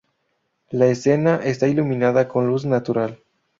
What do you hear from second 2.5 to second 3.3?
natural.